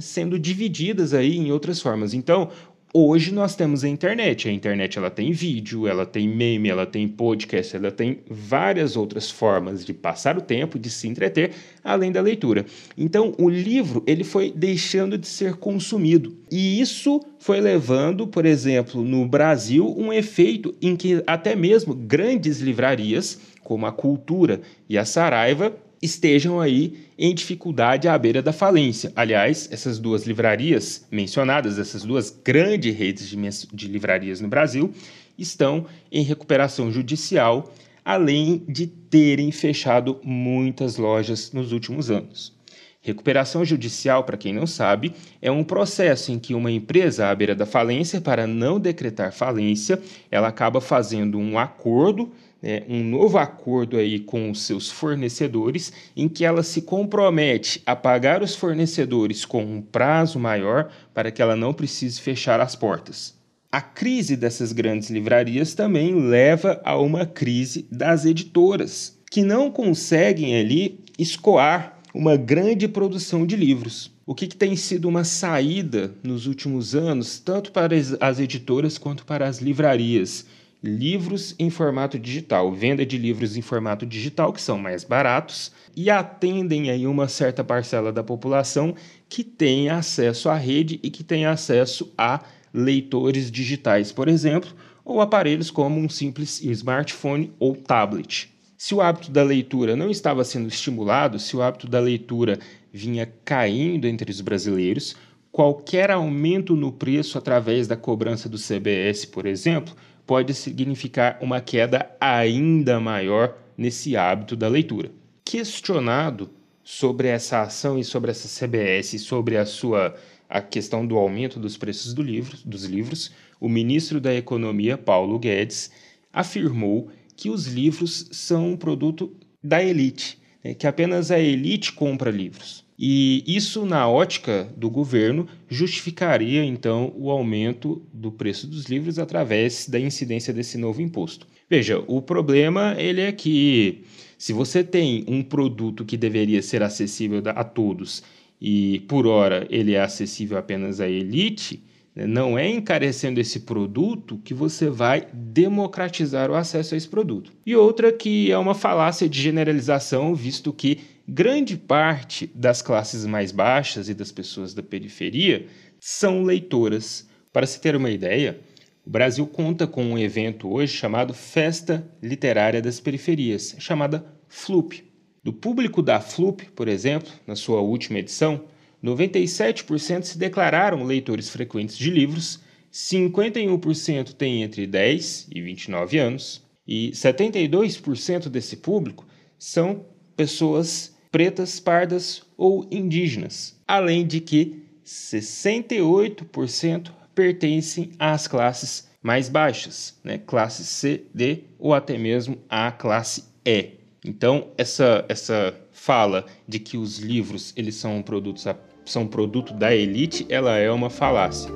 sendo 0.00 0.38
divididas 0.38 1.12
aí 1.12 1.36
em 1.36 1.50
outras 1.50 1.80
formas. 1.82 2.14
Então, 2.14 2.50
Hoje 2.94 3.32
nós 3.32 3.56
temos 3.56 3.84
a 3.84 3.88
internet. 3.88 4.50
A 4.50 4.52
internet 4.52 4.98
ela 4.98 5.08
tem 5.08 5.32
vídeo, 5.32 5.88
ela 5.88 6.04
tem 6.04 6.28
meme, 6.28 6.68
ela 6.68 6.84
tem 6.84 7.08
podcast, 7.08 7.74
ela 7.74 7.90
tem 7.90 8.18
várias 8.28 8.98
outras 8.98 9.30
formas 9.30 9.82
de 9.82 9.94
passar 9.94 10.36
o 10.36 10.42
tempo, 10.42 10.78
de 10.78 10.90
se 10.90 11.08
entreter, 11.08 11.52
além 11.82 12.12
da 12.12 12.20
leitura. 12.20 12.66
Então, 12.98 13.32
o 13.38 13.48
livro 13.48 14.02
ele 14.06 14.22
foi 14.22 14.52
deixando 14.54 15.16
de 15.16 15.26
ser 15.26 15.54
consumido. 15.54 16.36
E 16.50 16.82
isso 16.82 17.18
foi 17.38 17.62
levando, 17.62 18.26
por 18.26 18.44
exemplo, 18.44 19.02
no 19.02 19.26
Brasil, 19.26 19.94
um 19.96 20.12
efeito 20.12 20.74
em 20.82 20.94
que 20.94 21.22
até 21.26 21.56
mesmo 21.56 21.94
grandes 21.94 22.60
livrarias, 22.60 23.40
como 23.64 23.86
a 23.86 23.92
Cultura 23.92 24.60
e 24.86 24.98
a 24.98 25.06
Saraiva, 25.06 25.74
estejam 26.02 26.60
aí 26.60 27.06
em 27.16 27.32
dificuldade 27.32 28.08
à 28.08 28.18
beira 28.18 28.42
da 28.42 28.52
falência. 28.52 29.12
Aliás, 29.14 29.68
essas 29.70 30.00
duas 30.00 30.26
livrarias 30.26 31.06
mencionadas, 31.10 31.78
essas 31.78 32.02
duas 32.02 32.28
grandes 32.44 32.94
redes 32.94 33.28
de, 33.28 33.36
de 33.72 33.86
livrarias 33.86 34.40
no 34.40 34.48
Brasil, 34.48 34.92
estão 35.38 35.86
em 36.10 36.24
recuperação 36.24 36.90
judicial, 36.90 37.72
além 38.04 38.64
de 38.68 38.88
terem 38.88 39.52
fechado 39.52 40.20
muitas 40.24 40.96
lojas 40.96 41.52
nos 41.52 41.70
últimos 41.70 42.10
anos. 42.10 42.52
Recuperação 43.00 43.64
judicial, 43.64 44.22
para 44.22 44.36
quem 44.36 44.52
não 44.52 44.66
sabe, 44.66 45.12
é 45.40 45.50
um 45.50 45.64
processo 45.64 46.30
em 46.30 46.38
que 46.38 46.54
uma 46.54 46.70
empresa 46.70 47.28
à 47.28 47.34
beira 47.34 47.54
da 47.54 47.66
falência, 47.66 48.20
para 48.20 48.46
não 48.46 48.78
decretar 48.78 49.32
falência, 49.32 50.00
ela 50.30 50.46
acaba 50.48 50.80
fazendo 50.80 51.36
um 51.36 51.58
acordo 51.58 52.30
é, 52.62 52.84
um 52.88 53.02
novo 53.02 53.38
acordo 53.38 53.96
aí 53.96 54.20
com 54.20 54.50
os 54.50 54.62
seus 54.62 54.90
fornecedores, 54.90 55.92
em 56.16 56.28
que 56.28 56.44
ela 56.44 56.62
se 56.62 56.82
compromete 56.82 57.82
a 57.84 57.96
pagar 57.96 58.42
os 58.42 58.54
fornecedores 58.54 59.44
com 59.44 59.64
um 59.64 59.82
prazo 59.82 60.38
maior 60.38 60.90
para 61.12 61.30
que 61.30 61.42
ela 61.42 61.56
não 61.56 61.74
precise 61.74 62.20
fechar 62.20 62.60
as 62.60 62.76
portas. 62.76 63.34
A 63.70 63.80
crise 63.80 64.36
dessas 64.36 64.70
grandes 64.72 65.10
livrarias 65.10 65.74
também 65.74 66.14
leva 66.14 66.80
a 66.84 66.96
uma 66.98 67.24
crise 67.24 67.86
das 67.90 68.24
editoras, 68.24 69.18
que 69.30 69.42
não 69.42 69.70
conseguem 69.70 70.56
ali 70.56 71.00
escoar 71.18 71.98
uma 72.14 72.36
grande 72.36 72.86
produção 72.86 73.46
de 73.46 73.56
livros. 73.56 74.12
O 74.26 74.34
que, 74.34 74.46
que, 74.46 74.56
tem 74.56 74.76
sido 74.76 75.08
uma 75.08 75.24
saída 75.24 76.14
nos 76.22 76.46
últimos 76.46 76.94
anos, 76.94 77.40
tanto 77.40 77.72
para 77.72 77.96
as 78.20 78.38
editoras 78.38 78.98
quanto 78.98 79.24
para 79.24 79.48
as 79.48 79.58
livrarias? 79.58 80.46
Livros 80.82 81.54
em 81.58 81.70
formato 81.70 82.18
digital, 82.18 82.72
venda 82.72 83.06
de 83.06 83.16
livros 83.16 83.56
em 83.56 83.62
formato 83.62 84.04
digital 84.04 84.52
que 84.52 84.60
são 84.60 84.78
mais 84.78 85.04
baratos 85.04 85.70
e 85.94 86.10
atendem 86.10 86.90
aí 86.90 87.06
uma 87.06 87.28
certa 87.28 87.62
parcela 87.62 88.12
da 88.12 88.24
população 88.24 88.94
que 89.28 89.44
tem 89.44 89.88
acesso 89.88 90.48
à 90.48 90.56
rede 90.56 90.98
e 91.02 91.10
que 91.10 91.22
tem 91.22 91.46
acesso 91.46 92.12
a 92.18 92.40
leitores 92.74 93.50
digitais, 93.50 94.10
por 94.10 94.26
exemplo, 94.28 94.70
ou 95.04 95.20
aparelhos 95.20 95.70
como 95.70 96.00
um 96.00 96.08
simples 96.08 96.62
smartphone 96.62 97.52
ou 97.58 97.76
tablet. 97.76 98.50
Se 98.76 98.94
o 98.94 99.00
hábito 99.00 99.30
da 99.30 99.44
leitura 99.44 99.94
não 99.94 100.10
estava 100.10 100.42
sendo 100.42 100.66
estimulado, 100.66 101.38
se 101.38 101.56
o 101.56 101.62
hábito 101.62 101.86
da 101.86 102.00
leitura 102.00 102.58
vinha 102.92 103.32
caindo 103.44 104.06
entre 104.06 104.30
os 104.30 104.40
brasileiros, 104.40 105.14
qualquer 105.52 106.10
aumento 106.10 106.74
no 106.74 106.90
preço 106.90 107.38
através 107.38 107.86
da 107.86 107.96
cobrança 107.96 108.48
do 108.48 108.58
CBS, 108.58 109.24
por 109.26 109.46
exemplo, 109.46 109.94
pode 110.26 110.54
significar 110.54 111.38
uma 111.40 111.60
queda 111.60 112.10
ainda 112.20 113.00
maior 113.00 113.56
nesse 113.76 114.16
hábito 114.16 114.56
da 114.56 114.68
leitura. 114.68 115.10
Questionado 115.44 116.50
sobre 116.84 117.28
essa 117.28 117.62
ação 117.62 117.98
e 117.98 118.04
sobre 118.04 118.30
essa 118.30 118.48
CBS, 118.48 119.20
sobre 119.20 119.56
a 119.56 119.66
sua 119.66 120.14
a 120.48 120.60
questão 120.60 121.06
do 121.06 121.16
aumento 121.16 121.58
dos 121.58 121.78
preços 121.78 122.12
do 122.12 122.22
livro, 122.22 122.58
dos 122.62 122.84
livros, 122.84 123.32
o 123.58 123.70
ministro 123.70 124.20
da 124.20 124.34
Economia, 124.34 124.98
Paulo 124.98 125.38
Guedes, 125.38 125.90
afirmou 126.30 127.10
que 127.34 127.48
os 127.48 127.66
livros 127.66 128.28
são 128.32 128.72
um 128.72 128.76
produto 128.76 129.34
da 129.64 129.82
elite, 129.82 130.38
né, 130.62 130.74
que 130.74 130.86
apenas 130.86 131.30
a 131.30 131.38
elite 131.38 131.92
compra 131.92 132.30
livros. 132.30 132.84
E 133.04 133.42
isso, 133.48 133.84
na 133.84 134.08
ótica 134.08 134.72
do 134.76 134.88
governo, 134.88 135.48
justificaria 135.68 136.64
então 136.64 137.12
o 137.16 137.32
aumento 137.32 138.00
do 138.12 138.30
preço 138.30 138.64
dos 138.68 138.84
livros 138.84 139.18
através 139.18 139.88
da 139.88 139.98
incidência 139.98 140.54
desse 140.54 140.78
novo 140.78 141.02
imposto. 141.02 141.44
Veja, 141.68 142.00
o 142.06 142.22
problema 142.22 142.94
ele 142.96 143.20
é 143.20 143.32
que 143.32 144.04
se 144.38 144.52
você 144.52 144.84
tem 144.84 145.24
um 145.26 145.42
produto 145.42 146.04
que 146.04 146.16
deveria 146.16 146.62
ser 146.62 146.80
acessível 146.80 147.42
a 147.44 147.64
todos 147.64 148.22
e 148.60 149.00
por 149.08 149.26
hora 149.26 149.66
ele 149.68 149.94
é 149.94 150.00
acessível 150.00 150.56
apenas 150.56 151.00
à 151.00 151.08
elite, 151.08 151.82
né, 152.14 152.24
não 152.24 152.56
é 152.56 152.70
encarecendo 152.70 153.40
esse 153.40 153.60
produto 153.60 154.40
que 154.44 154.54
você 154.54 154.88
vai 154.88 155.26
democratizar 155.32 156.52
o 156.52 156.54
acesso 156.54 156.94
a 156.94 156.98
esse 156.98 157.08
produto. 157.08 157.52
E 157.66 157.74
outra 157.74 158.12
que 158.12 158.52
é 158.52 158.58
uma 158.58 158.76
falácia 158.76 159.28
de 159.28 159.42
generalização, 159.42 160.36
visto 160.36 160.72
que 160.72 161.00
grande 161.26 161.76
parte 161.76 162.50
das 162.54 162.82
classes 162.82 163.24
mais 163.26 163.52
baixas 163.52 164.08
e 164.08 164.14
das 164.14 164.32
pessoas 164.32 164.74
da 164.74 164.82
periferia 164.82 165.66
são 165.98 166.42
leitoras. 166.42 167.28
Para 167.52 167.66
se 167.66 167.80
ter 167.80 167.94
uma 167.94 168.10
ideia, 168.10 168.58
o 169.04 169.10
Brasil 169.10 169.46
conta 169.46 169.86
com 169.86 170.04
um 170.04 170.18
evento 170.18 170.72
hoje 170.72 170.96
chamado 170.96 171.34
Festa 171.34 172.06
Literária 172.22 172.80
das 172.80 173.00
Periferias, 173.00 173.76
chamada 173.78 174.24
FLUP. 174.48 175.04
Do 175.42 175.52
público 175.52 176.02
da 176.02 176.20
FLUP, 176.20 176.70
por 176.74 176.86
exemplo, 176.86 177.32
na 177.46 177.56
sua 177.56 177.80
última 177.80 178.20
edição, 178.20 178.64
97% 179.02 180.22
se 180.22 180.38
declararam 180.38 181.02
leitores 181.02 181.50
frequentes 181.50 181.98
de 181.98 182.10
livros, 182.10 182.60
51% 182.92 184.34
têm 184.34 184.62
entre 184.62 184.86
10 184.86 185.48
e 185.52 185.60
29 185.60 186.18
anos, 186.18 186.62
e 186.86 187.10
72% 187.10 188.48
desse 188.48 188.76
público 188.76 189.26
são 189.58 190.06
pessoas 190.36 191.11
pretas, 191.32 191.80
pardas 191.80 192.42
ou 192.56 192.86
indígenas, 192.90 193.76
além 193.88 194.24
de 194.26 194.40
que 194.40 194.84
68% 195.04 197.10
pertencem 197.34 198.12
às 198.18 198.46
classes 198.46 199.10
mais 199.22 199.48
baixas, 199.48 200.20
né? 200.22 200.36
classe 200.38 200.84
C, 200.84 201.24
D 201.34 201.64
ou 201.78 201.94
até 201.94 202.18
mesmo 202.18 202.58
a 202.68 202.92
classe 202.92 203.44
E. 203.64 203.92
Então, 204.24 204.68
essa, 204.76 205.24
essa 205.28 205.74
fala 205.90 206.44
de 206.68 206.78
que 206.78 206.98
os 206.98 207.18
livros 207.18 207.72
eles 207.76 207.96
são 207.96 208.22
produtos 208.22 208.64
são 209.04 209.26
produto 209.26 209.74
da 209.74 209.92
elite, 209.92 210.46
ela 210.48 210.76
é 210.76 210.88
uma 210.90 211.10
falácia. 211.10 211.68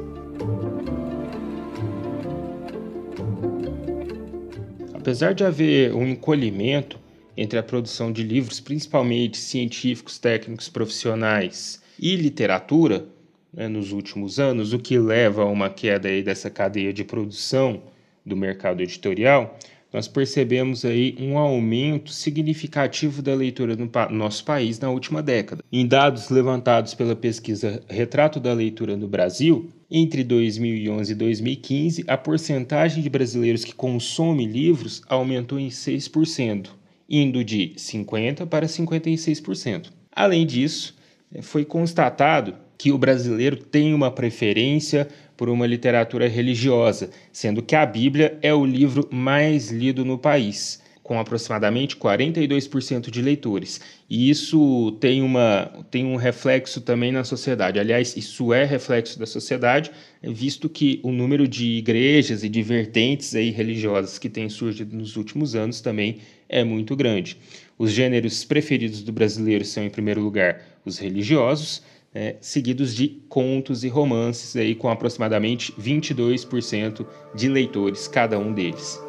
Apesar 4.95 5.35
de 5.35 5.43
haver 5.45 5.93
um 5.93 6.07
encolhimento 6.07 7.01
entre 7.37 7.59
a 7.59 7.63
produção 7.63 8.11
de 8.11 8.23
livros, 8.23 8.61
principalmente 8.61 9.37
científicos, 9.37 10.19
técnicos, 10.19 10.69
profissionais 10.69 11.83
e 11.99 12.17
literatura, 12.17 13.07
né, 13.53 13.69
nos 13.69 13.93
últimos 13.93 14.39
anos, 14.39 14.73
o 14.73 14.79
que 14.79 14.99
leva 14.99 15.43
a 15.43 15.47
uma 15.47 15.71
queda 15.71 16.09
aí 16.09 16.23
dessa 16.23 16.51
cadeia 16.51 16.93
de 16.93 17.05
produção 17.05 17.83
do 18.25 18.37
mercado 18.37 18.83
editorial, 18.83 19.59
nós 19.93 20.09
percebemos 20.09 20.85
aí 20.85 21.17
um 21.19 21.39
aumento 21.39 22.11
significativo 22.11 23.23
da 23.23 23.35
leitura 23.35 23.77
no 23.77 23.89
pa 23.89 24.11
nosso 24.11 24.45
país 24.45 24.79
na 24.79 24.91
última 24.91 25.23
década. 25.23 25.65
Em 25.73 25.87
dados 25.87 26.29
levantados 26.29 26.93
pela 26.93 27.17
pesquisa 27.17 27.83
Retrato 27.89 28.39
da 28.39 28.53
Leitura 28.53 28.97
no 28.97 29.09
Brasil, 29.09 29.71
entre 29.91 30.25
2011 30.25 31.13
e 31.13 31.15
2015, 31.15 32.05
a 32.09 32.19
porcentagem 32.19 33.03
de 33.03 33.09
brasileiros 33.09 33.65
que 33.65 33.75
consomem 33.75 34.47
livros 34.47 35.01
aumentou 35.09 35.59
em 35.59 35.69
6%, 35.69 36.71
indo 37.09 37.45
de 37.45 37.73
50% 37.77 38.47
para 38.47 38.67
56%. 38.67 39.91
Além 40.13 40.47
disso, 40.47 40.97
foi 41.43 41.65
constatado 41.65 42.55
que 42.79 42.93
o 42.93 42.99
brasileiro 42.99 43.57
tem 43.57 43.95
uma 43.95 44.11
preferência 44.11 45.09
por 45.37 45.49
uma 45.49 45.67
literatura 45.67 46.29
religiosa, 46.29 47.11
sendo 47.33 47.63
que 47.63 47.75
a 47.75 47.85
Bíblia 47.85 48.39
é 48.43 48.53
o 48.55 48.65
livro 48.65 49.09
mais 49.11 49.71
lido 49.71 50.05
no 50.05 50.19
país, 50.19 50.83
com 51.07 51.21
aproximadamente 51.21 51.97
42% 51.97 53.13
de 53.13 53.23
leitores. 53.23 53.81
E 54.11 54.29
isso 54.29 54.91
tem, 55.01 55.23
uma, 55.23 55.71
tem 55.89 56.05
um 56.05 56.17
reflexo 56.17 56.81
também 56.81 57.13
na 57.13 57.23
sociedade. 57.23 57.79
Aliás, 57.79 58.17
isso 58.17 58.53
é 58.53 58.65
reflexo 58.65 59.17
da 59.17 59.25
sociedade, 59.25 59.93
visto 60.21 60.69
que 60.69 60.99
o 61.05 61.13
número 61.13 61.47
de 61.47 61.77
igrejas 61.77 62.43
e 62.43 62.49
de 62.49 62.61
vertentes 62.61 63.37
aí 63.37 63.51
religiosas 63.51 64.19
que 64.19 64.29
tem 64.29 64.49
surgido 64.49 64.97
nos 64.97 65.17
últimos 65.17 65.55
anos 65.55 65.81
também 65.81 66.19
é 66.49 66.65
muito 66.65 66.97
grande. 66.97 67.37
Os 67.79 67.93
gêneros 67.93 68.45
preferidos 68.45 69.01
do 69.05 69.13
brasileiro 69.13 69.65
são, 69.65 69.85
em 69.85 69.91
primeiro 69.91 70.21
lugar, 70.21 70.61
os 70.85 70.99
religiosos, 70.99 71.85
é, 72.13 72.35
seguidos 72.41 72.93
de 72.97 73.23
contos 73.29 73.85
e 73.85 73.89
romances, 73.89 74.57
aí, 74.57 74.75
com 74.75 74.89
aproximadamente 74.89 75.73
22% 75.75 77.07
de 77.33 77.49
leitores 77.49 78.09
cada 78.09 78.37
um 78.41 78.53
deles. 78.53 79.06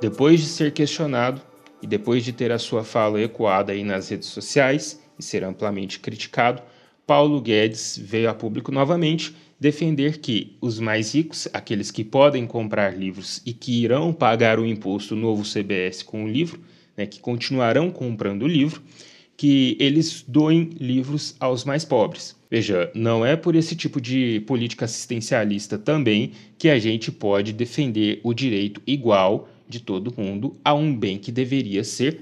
Depois 0.00 0.40
de 0.40 0.46
ser 0.46 0.72
questionado 0.72 1.42
e 1.82 1.86
depois 1.86 2.24
de 2.24 2.32
ter 2.32 2.50
a 2.50 2.58
sua 2.58 2.82
fala 2.82 3.20
ecoada 3.20 3.72
aí 3.72 3.84
nas 3.84 4.08
redes 4.08 4.28
sociais 4.28 4.98
e 5.18 5.22
ser 5.22 5.44
amplamente 5.44 6.00
criticado, 6.00 6.62
Paulo 7.06 7.38
Guedes 7.38 8.00
veio 8.02 8.30
a 8.30 8.34
público 8.34 8.72
novamente 8.72 9.34
defender 9.58 10.18
que 10.18 10.56
os 10.58 10.80
mais 10.80 11.14
ricos, 11.14 11.46
aqueles 11.52 11.90
que 11.90 12.02
podem 12.02 12.46
comprar 12.46 12.96
livros 12.96 13.42
e 13.44 13.52
que 13.52 13.82
irão 13.82 14.10
pagar 14.10 14.58
o 14.58 14.64
imposto 14.64 15.14
novo 15.14 15.42
CBS 15.42 16.02
com 16.02 16.24
o 16.24 16.28
livro, 16.28 16.60
né, 16.96 17.04
que 17.04 17.20
continuarão 17.20 17.90
comprando 17.90 18.44
o 18.44 18.48
livro, 18.48 18.80
que 19.36 19.76
eles 19.78 20.24
doem 20.26 20.70
livros 20.80 21.36
aos 21.38 21.62
mais 21.64 21.84
pobres. 21.84 22.34
Veja, 22.50 22.90
não 22.94 23.24
é 23.24 23.36
por 23.36 23.54
esse 23.54 23.76
tipo 23.76 24.00
de 24.00 24.40
política 24.46 24.86
assistencialista 24.86 25.76
também 25.76 26.32
que 26.56 26.70
a 26.70 26.78
gente 26.78 27.12
pode 27.12 27.52
defender 27.52 28.20
o 28.22 28.32
direito 28.32 28.80
igual 28.86 29.48
de 29.70 29.80
todo 29.80 30.12
mundo 30.16 30.56
a 30.64 30.74
um 30.74 30.94
bem 30.94 31.16
que 31.16 31.32
deveria 31.32 31.84
ser 31.84 32.20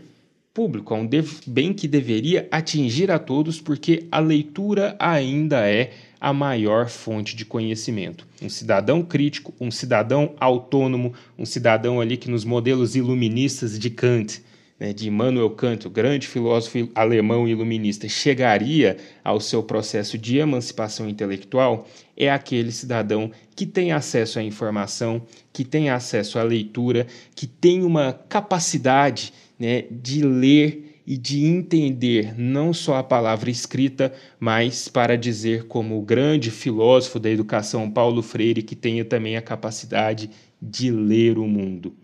público, 0.52 0.92
a 0.92 0.96
um 0.96 1.08
bem 1.46 1.72
que 1.72 1.88
deveria 1.88 2.46
atingir 2.50 3.10
a 3.10 3.18
todos, 3.18 3.60
porque 3.60 4.06
a 4.10 4.18
leitura 4.18 4.96
ainda 4.98 5.68
é 5.68 5.92
a 6.20 6.32
maior 6.32 6.88
fonte 6.88 7.34
de 7.34 7.44
conhecimento. 7.44 8.26
Um 8.42 8.48
cidadão 8.48 9.02
crítico, 9.02 9.54
um 9.60 9.70
cidadão 9.70 10.34
autônomo, 10.38 11.14
um 11.38 11.46
cidadão 11.46 12.00
ali 12.00 12.16
que 12.16 12.30
nos 12.30 12.44
modelos 12.44 12.96
iluministas 12.96 13.78
de 13.78 13.88
Kant 13.88 14.42
né, 14.78 14.92
de 14.92 15.08
Immanuel 15.08 15.50
Kant, 15.50 15.86
o 15.86 15.90
grande 15.90 16.28
filósofo 16.28 16.88
alemão 16.94 17.48
iluminista, 17.48 18.08
chegaria 18.08 18.96
ao 19.24 19.40
seu 19.40 19.62
processo 19.62 20.16
de 20.16 20.38
emancipação 20.38 21.08
intelectual 21.08 21.86
é 22.16 22.28
aquele 22.28 22.72
cidadão 22.72 23.30
que 23.54 23.64
tem 23.64 23.92
acesso 23.92 24.40
à 24.40 24.42
informação, 24.42 25.22
que 25.52 25.64
tem 25.64 25.88
acesso 25.88 26.38
à 26.38 26.42
leitura, 26.42 27.06
que 27.34 27.46
tem 27.46 27.84
uma 27.84 28.12
capacidade 28.12 29.32
né, 29.56 29.84
de 29.90 30.22
ler 30.22 31.00
e 31.06 31.16
de 31.16 31.46
entender 31.46 32.34
não 32.36 32.74
só 32.74 32.96
a 32.96 33.02
palavra 33.02 33.50
escrita, 33.50 34.12
mas 34.38 34.88
para 34.88 35.16
dizer 35.16 35.64
como 35.66 35.96
o 35.96 36.02
grande 36.02 36.50
filósofo 36.50 37.18
da 37.18 37.30
educação 37.30 37.90
Paulo 37.90 38.20
Freire, 38.20 38.62
que 38.62 38.76
tenha 38.76 39.04
também 39.04 39.36
a 39.36 39.40
capacidade 39.40 40.28
de 40.60 40.90
ler 40.90 41.38
o 41.38 41.46
mundo. 41.46 41.94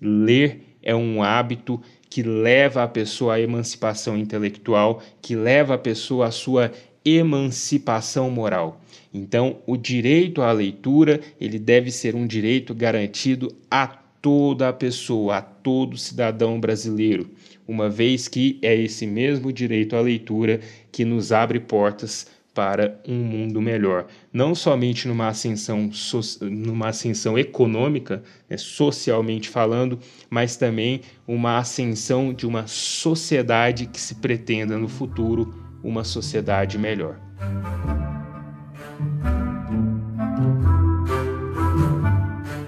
Ler 0.00 0.62
é 0.82 0.94
um 0.94 1.22
hábito 1.22 1.80
que 2.08 2.22
leva 2.22 2.82
a 2.82 2.88
pessoa 2.88 3.34
à 3.34 3.40
emancipação 3.40 4.16
intelectual, 4.16 5.02
que 5.20 5.36
leva 5.36 5.74
a 5.74 5.78
pessoa 5.78 6.26
à 6.26 6.30
sua 6.30 6.72
emancipação 7.04 8.30
moral. 8.30 8.80
Então, 9.12 9.58
o 9.66 9.76
direito 9.76 10.42
à 10.42 10.52
leitura, 10.52 11.20
ele 11.40 11.58
deve 11.58 11.90
ser 11.90 12.14
um 12.14 12.26
direito 12.26 12.74
garantido 12.74 13.54
a 13.70 13.86
toda 13.86 14.68
a 14.68 14.72
pessoa, 14.72 15.36
a 15.36 15.42
todo 15.42 15.96
cidadão 15.96 16.60
brasileiro, 16.60 17.30
uma 17.66 17.88
vez 17.88 18.28
que 18.28 18.58
é 18.62 18.74
esse 18.74 19.06
mesmo 19.06 19.52
direito 19.52 19.96
à 19.96 20.00
leitura 20.00 20.60
que 20.90 21.04
nos 21.04 21.32
abre 21.32 21.60
portas 21.60 22.26
para 22.58 23.00
um 23.06 23.14
mundo 23.14 23.62
melhor, 23.62 24.08
não 24.32 24.52
somente 24.52 25.06
numa 25.06 25.28
ascensão, 25.28 25.92
so, 25.92 26.20
numa 26.42 26.88
ascensão 26.88 27.38
econômica, 27.38 28.20
né, 28.50 28.56
socialmente 28.56 29.48
falando, 29.48 29.96
mas 30.28 30.56
também 30.56 31.02
uma 31.24 31.58
ascensão 31.58 32.34
de 32.34 32.48
uma 32.48 32.66
sociedade 32.66 33.86
que 33.86 34.00
se 34.00 34.16
pretenda 34.16 34.76
no 34.76 34.88
futuro 34.88 35.54
uma 35.84 36.02
sociedade 36.02 36.76
melhor. 36.76 37.20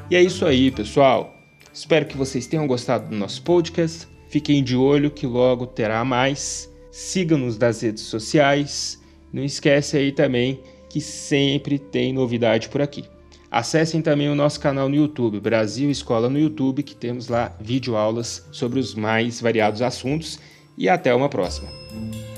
E 0.09 0.15
é 0.15 0.23
isso 0.23 0.47
aí, 0.47 0.71
pessoal. 0.71 1.35
Espero 1.73 2.07
que 2.07 2.17
vocês 2.17 2.47
tenham 2.47 2.65
gostado 2.69 3.11
do 3.11 3.17
nosso 3.17 3.43
podcast. 3.43 4.07
Fiquem 4.29 4.63
de 4.63 4.77
olho 4.77 5.11
que 5.11 5.27
logo 5.27 5.67
terá 5.67 6.05
mais. 6.05 6.73
Siga-nos 6.93 7.59
nas 7.59 7.81
redes 7.81 8.05
sociais 8.05 9.00
não 9.33 9.45
esquece 9.45 9.97
aí 9.97 10.13
também 10.13 10.61
que 10.89 11.01
sempre 11.01 11.79
tem 11.79 12.13
novidade 12.13 12.69
por 12.69 12.83
aqui. 12.83 13.05
Acessem 13.51 14.01
também 14.01 14.29
o 14.29 14.35
nosso 14.35 14.61
canal 14.61 14.89
no 14.89 14.95
YouTube, 14.95 15.41
Brasil 15.41 15.91
Escola 15.91 16.29
no 16.31 16.39
YouTube, 16.39 16.83
que 16.83 16.95
temos 16.95 17.29
lá 17.29 17.53
videoaulas 17.61 18.47
sobre 18.53 18.79
os 18.79 18.95
mais 18.95 19.41
variados 19.41 19.83
assuntos. 19.83 20.39
E 20.79 20.89
até 20.89 21.15
uma 21.15 21.29
próxima! 21.29 22.30